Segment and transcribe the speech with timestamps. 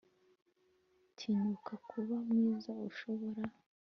[1.17, 3.43] tinyuka kuba mwiza ushobora